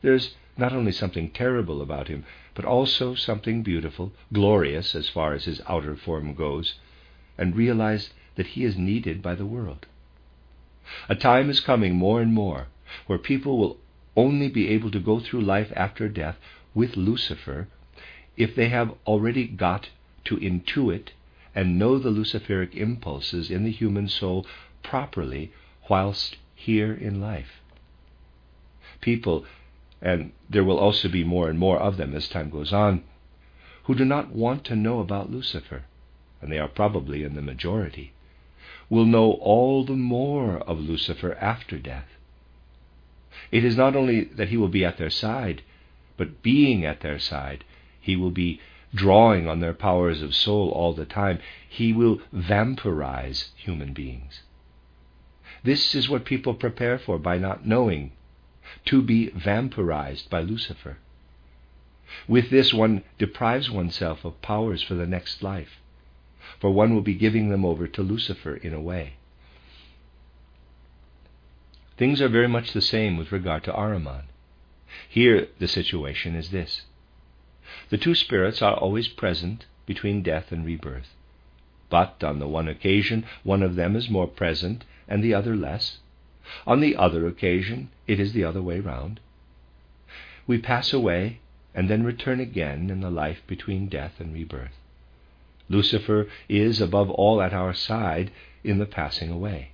[0.00, 5.44] There's not only something terrible about him, but also something beautiful, glorious as far as
[5.44, 6.76] his outer form goes,
[7.36, 9.84] and realize that he is needed by the world.
[11.10, 12.68] A time is coming more and more
[13.08, 13.76] where people will
[14.16, 16.38] only be able to go through life after death
[16.74, 17.68] with Lucifer
[18.38, 19.90] if they have already got
[20.24, 21.08] to intuit
[21.58, 24.46] and know the Luciferic impulses in the human soul
[24.84, 25.50] properly
[25.90, 27.60] whilst here in life.
[29.00, 29.44] People,
[30.00, 33.02] and there will also be more and more of them as time goes on,
[33.82, 35.82] who do not want to know about Lucifer,
[36.40, 38.12] and they are probably in the majority,
[38.88, 42.06] will know all the more of Lucifer after death.
[43.50, 45.62] It is not only that he will be at their side,
[46.16, 47.64] but being at their side,
[48.00, 48.60] he will be
[48.94, 51.38] drawing on their powers of soul all the time.
[51.68, 54.42] He will vampirize human beings.
[55.62, 58.12] This is what people prepare for by not knowing,
[58.86, 60.98] to be vampirized by Lucifer.
[62.26, 65.80] With this, one deprives oneself of powers for the next life,
[66.60, 69.14] for one will be giving them over to Lucifer in a way.
[71.96, 74.24] Things are very much the same with regard to Ahriman.
[75.08, 76.82] Here the situation is this.
[77.90, 81.14] The two spirits are always present between death and rebirth.
[81.90, 85.98] But on the one occasion, one of them is more present and the other less.
[86.66, 89.20] On the other occasion, it is the other way round.
[90.46, 91.40] We pass away
[91.74, 94.78] and then return again in the life between death and rebirth.
[95.68, 98.30] Lucifer is above all at our side
[98.64, 99.72] in the passing away.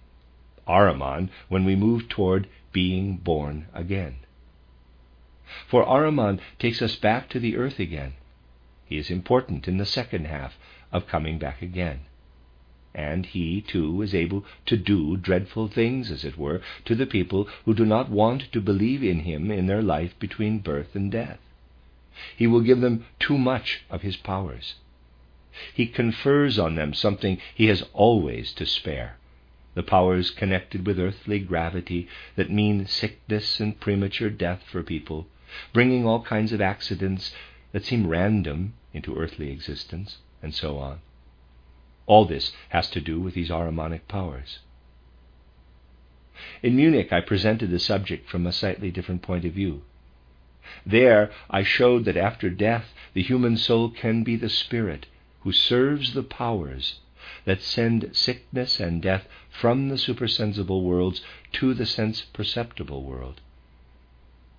[0.67, 4.17] Ahriman when we move toward being born again.
[5.69, 8.13] For Ahriman takes us back to the earth again.
[8.87, 10.57] He is important in the second half
[10.93, 12.03] of coming back again.
[12.95, 17.49] And he, too, is able to do dreadful things, as it were, to the people
[17.65, 21.41] who do not want to believe in him in their life between birth and death.
[22.37, 24.77] He will give them too much of his powers.
[25.75, 29.17] He confers on them something he has always to spare
[29.75, 35.27] the powers connected with earthly gravity that mean sickness and premature death for people,
[35.73, 37.33] bringing all kinds of accidents
[37.73, 41.01] that seem random into earthly existence, and so on.
[42.07, 44.61] All this has to do with these Ahrimanic powers.
[46.63, 49.83] In Munich, I presented the subject from a slightly different point of view.
[50.85, 55.07] There, I showed that after death, the human soul can be the spirit
[55.41, 57.01] who serves the powers
[57.45, 63.41] that send sickness and death from the supersensible worlds to the sense perceptible world.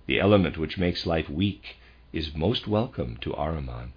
[0.06, 1.76] The element which makes life weak
[2.12, 3.92] is most welcome to Ahriman,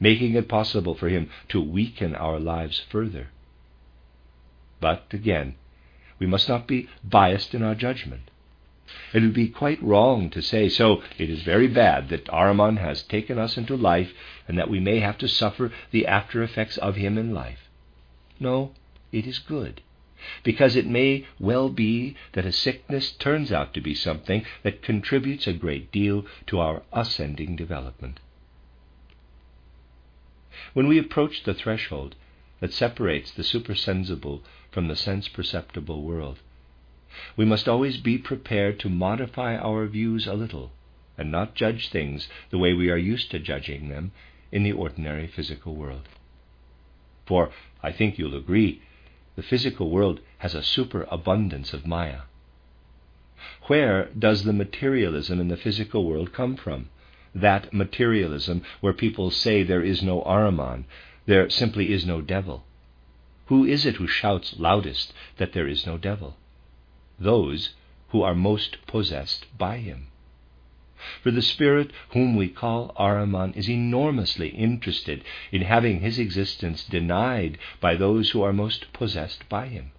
[0.00, 3.28] making it possible for him to weaken our lives further.
[4.80, 5.56] But again,
[6.18, 8.30] we must not be biased in our judgment.
[9.12, 13.02] It would be quite wrong to say, so it is very bad that Ahriman has
[13.02, 14.12] taken us into life
[14.48, 17.68] and that we may have to suffer the after effects of him in life.
[18.40, 18.72] No,
[19.12, 19.82] it is good,
[20.42, 25.46] because it may well be that a sickness turns out to be something that contributes
[25.46, 28.20] a great deal to our ascending development.
[30.74, 32.14] When we approach the threshold
[32.60, 36.38] that separates the supersensible from the sense perceptible world,
[37.36, 40.72] we must always be prepared to modify our views a little
[41.18, 44.12] and not judge things the way we are used to judging them
[44.50, 46.08] in the ordinary physical world.
[47.26, 47.50] For
[47.82, 48.82] I think you'll agree
[49.36, 52.22] the physical world has a superabundance of Maya.
[53.68, 56.88] Where does the materialism in the physical world come from?
[57.34, 60.84] that materialism where people say there is no Ahriman,
[61.26, 62.64] there simply is no devil.
[63.46, 66.36] Who is it who shouts loudest that there is no devil?
[67.18, 67.74] Those
[68.08, 70.08] who are most possessed by him.
[71.22, 77.58] For the spirit whom we call Ahriman is enormously interested in having his existence denied
[77.80, 79.92] by those who are most possessed by him.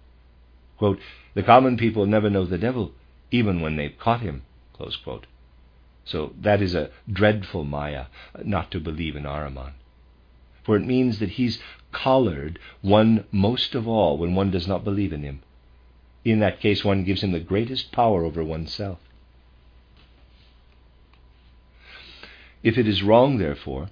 [0.78, 1.00] Quote,
[1.34, 2.92] the common people never know the devil,
[3.30, 4.42] even when they've caught him.
[6.04, 9.72] So that is a dreadful Maya, uh, not to believe in Ahriman.
[10.62, 11.60] For it means that he's
[11.92, 15.42] collared one most of all when one does not believe in him.
[16.24, 18.98] In that case, one gives him the greatest power over oneself.
[22.64, 23.90] If it is wrong, therefore,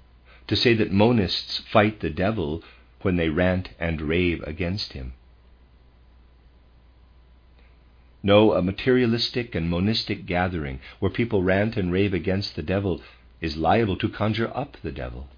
[0.49, 2.65] to say that monists fight the devil
[3.03, 5.13] when they rant and rave against him,
[8.23, 13.03] no, a materialistic and monistic gathering where people rant and rave against the devil
[13.41, 15.29] is liable to conjure up the devil.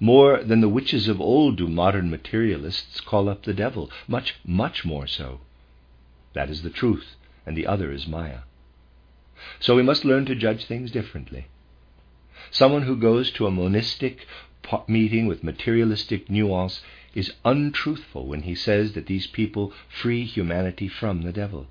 [0.00, 4.84] More than the witches of old do modern materialists call up the devil, much, much
[4.84, 5.40] more so.
[6.32, 7.14] That is the truth,
[7.46, 8.40] and the other is Maya.
[9.60, 11.46] So we must learn to judge things differently.
[12.50, 14.26] Someone who goes to a monistic
[14.86, 16.82] meeting with materialistic nuance
[17.14, 21.66] is untruthful when he says that these people free humanity from the devil.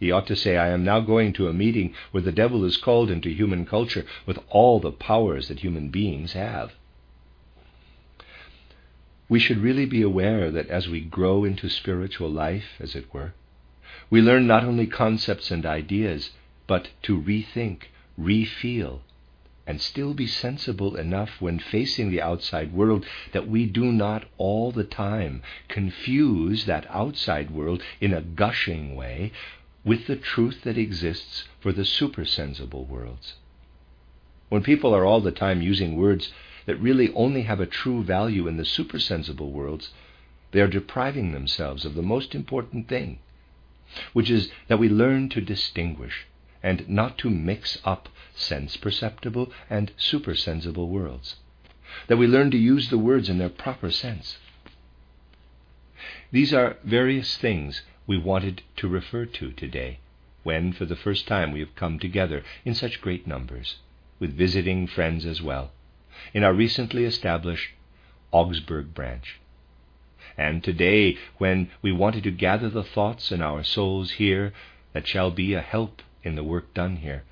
[0.00, 2.76] He ought to say, I am now going to a meeting where the devil is
[2.76, 6.72] called into human culture with all the powers that human beings have.
[9.28, 13.34] We should really be aware that as we grow into spiritual life, as it were,
[14.10, 16.30] we learn not only concepts and ideas,
[16.66, 17.84] but to rethink,
[18.18, 19.00] refeel,
[19.66, 24.72] and still be sensible enough when facing the outside world that we do not all
[24.72, 29.30] the time confuse that outside world in a gushing way
[29.84, 33.34] with the truth that exists for the supersensible worlds.
[34.48, 36.32] When people are all the time using words
[36.66, 39.92] that really only have a true value in the supersensible worlds,
[40.52, 43.18] they are depriving themselves of the most important thing,
[44.12, 46.26] which is that we learn to distinguish
[46.62, 51.36] and not to mix up sense perceptible and supersensible worlds,
[52.08, 54.38] that we learn to use the words in their proper sense.
[56.30, 59.98] These are various things we wanted to refer to today,
[60.42, 63.76] when for the first time we have come together in such great numbers,
[64.18, 65.72] with visiting friends as well,
[66.32, 67.70] in our recently established
[68.32, 69.40] Augsburg branch.
[70.38, 74.52] And today, when we wanted to gather the thoughts in our souls here
[74.94, 77.24] that shall be a help in the work done here,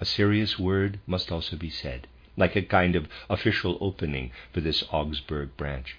[0.00, 2.06] a serious word must also be said,
[2.36, 5.96] like a kind of official opening for this Augsburg branch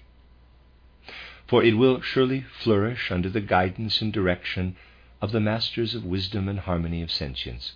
[1.52, 4.74] for it will surely flourish under the guidance and direction
[5.20, 7.74] of the masters of wisdom and harmony of sentience,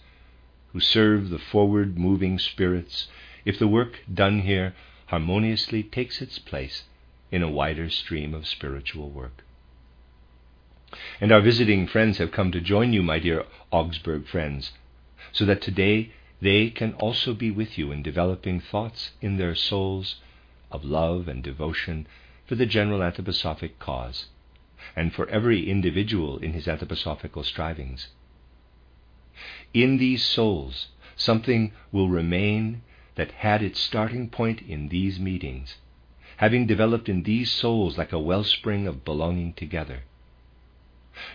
[0.72, 3.08] who serve the forward moving spirits
[3.44, 4.74] if the work done here
[5.08, 6.84] harmoniously takes its place
[7.30, 9.44] in a wider stream of spiritual work.
[11.20, 14.72] And our visiting friends have come to join you, my dear Augsburg friends,
[15.30, 20.16] so that today they can also be with you in developing thoughts in their souls
[20.70, 22.06] of love and devotion
[22.46, 24.26] for the general anthroposophic cause,
[24.94, 28.08] and for every individual in his anthroposophical strivings.
[29.74, 32.82] In these souls, something will remain
[33.16, 35.76] that had its starting point in these meetings,
[36.38, 40.04] having developed in these souls like a wellspring of belonging together.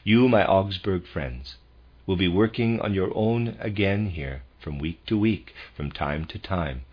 [0.03, 1.57] You, my Augsburg friends,
[2.05, 6.37] will be working on your own again here from week to week, from time to
[6.37, 6.83] time,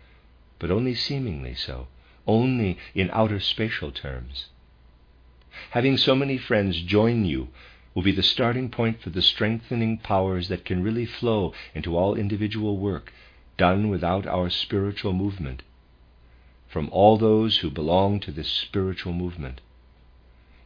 [0.57, 1.87] but only seemingly so,
[2.25, 4.47] only in outer spatial terms.
[5.71, 7.49] Having so many friends join you
[7.93, 12.15] will be the starting point for the strengthening powers that can really flow into all
[12.15, 13.13] individual work
[13.57, 15.61] done without our spiritual movement,
[16.67, 19.59] from all those who belong to this spiritual movement,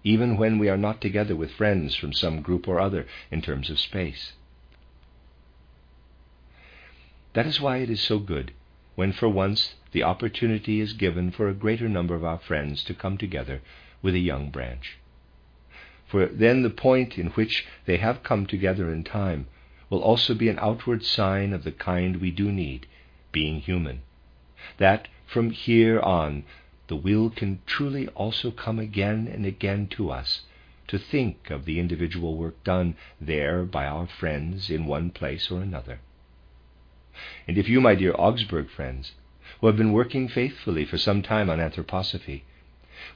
[0.03, 3.69] even when we are not together with friends from some group or other in terms
[3.69, 4.33] of space.
[7.33, 8.53] That is why it is so good
[8.95, 12.93] when for once the opportunity is given for a greater number of our friends to
[12.93, 13.61] come together
[14.01, 14.99] with a young branch.
[16.05, 19.47] For then the point in which they have come together in time
[19.89, 22.85] will also be an outward sign of the kind we do need,
[23.31, 24.01] being human.
[24.77, 26.43] That from here on
[26.93, 30.41] the will can truly also come again and again to us
[30.87, 35.59] to think of the individual work done there by our friends in one place or
[35.59, 35.97] another.
[37.47, 39.13] And if you, my dear Augsburg friends,
[39.59, 42.43] who have been working faithfully for some time on anthroposophy,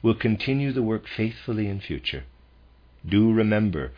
[0.02, 2.24] will continue the work faithfully in future,
[3.08, 3.92] do remember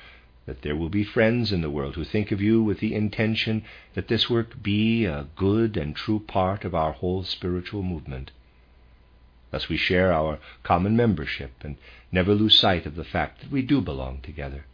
[0.45, 3.65] that there will be friends in the world who think of you with the intention
[3.95, 8.31] that this work be a good and true part of our whole spiritual movement.
[9.51, 11.77] Thus we share our common membership and
[12.13, 14.65] never lose sight of the fact that we do belong together.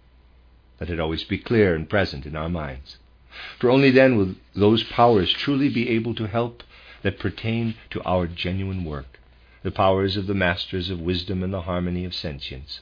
[0.81, 2.99] Let it always be clear and present in our minds.
[3.59, 6.63] For only then will those powers truly be able to help
[7.03, 9.19] that pertain to our genuine work,
[9.63, 12.81] the powers of the masters of wisdom and the harmony of sentience.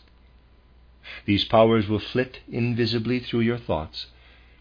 [1.24, 4.06] These powers will flit invisibly through your thoughts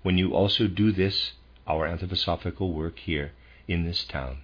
[0.04, 1.32] when you also do this,
[1.66, 3.32] our anthroposophical work here
[3.68, 4.40] in this town.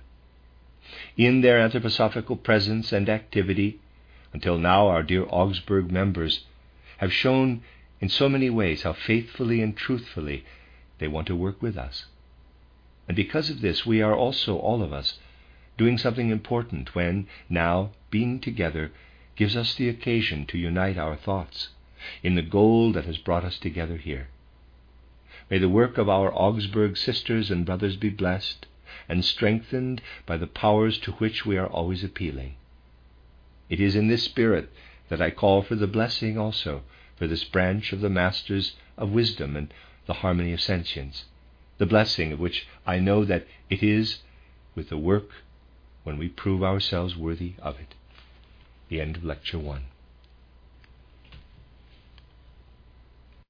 [1.17, 3.79] In their anthroposophical presence and activity,
[4.33, 6.45] until now our dear Augsburg members
[6.97, 7.61] have shown
[8.01, 10.45] in so many ways how faithfully and truthfully
[10.99, 12.05] they want to work with us.
[13.07, 15.19] And because of this, we are also, all of us,
[15.77, 18.91] doing something important when, now, being together
[19.35, 21.69] gives us the occasion to unite our thoughts
[22.21, 24.27] in the goal that has brought us together here.
[25.49, 28.65] May the work of our Augsburg sisters and brothers be blessed
[29.09, 32.55] and strengthened by the powers to which we are always appealing.
[33.69, 34.71] It is in this spirit
[35.09, 36.83] that I call for the blessing also
[37.17, 39.73] for this branch of the Masters of Wisdom and
[40.05, 41.25] the harmony of sentience,
[41.77, 44.19] the blessing of which I know that it is
[44.75, 45.29] with the work
[46.03, 47.95] when we prove ourselves worthy of it.
[48.87, 49.83] The end of Lecture 1.